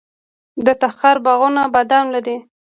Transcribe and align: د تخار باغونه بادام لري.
د 0.65 0.67
تخار 0.81 1.17
باغونه 1.25 1.61
بادام 1.73 2.05
لري. 2.15 2.37